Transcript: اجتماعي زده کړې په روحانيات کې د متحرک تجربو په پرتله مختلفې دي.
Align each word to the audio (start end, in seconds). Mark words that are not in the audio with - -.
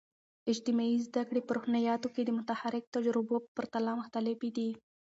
اجتماعي 0.51 0.95
زده 1.07 1.21
کړې 1.29 1.41
په 1.43 1.51
روحانيات 1.57 2.01
کې 2.13 2.21
د 2.25 2.29
متحرک 2.37 2.83
تجربو 2.95 3.35
په 3.43 3.49
پرتله 3.57 3.91
مختلفې 3.99 4.49
دي. 4.57 4.69